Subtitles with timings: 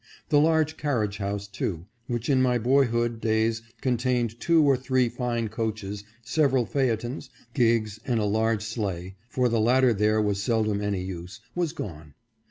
[0.29, 5.47] The large carriage house, too, which in my boyhood days contained two or three fine
[5.47, 11.03] coaches, several phaetons, gigs, and a large sleigh, (for the latter there was seldom any
[11.03, 12.15] use) was gone.